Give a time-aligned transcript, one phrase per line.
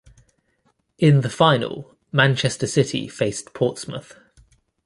[0.97, 4.15] In the final, Manchester City faced Portsmouth.